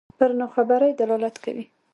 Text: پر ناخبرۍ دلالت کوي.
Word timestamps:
پر 0.17 0.29
ناخبرۍ 0.39 0.91
دلالت 0.99 1.35
کوي. 1.43 1.63